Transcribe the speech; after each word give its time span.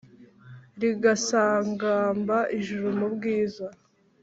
Rigasagamba 0.81 2.37
ijuru 2.57 2.87
mu 2.99 3.07
bwiza 3.13 3.67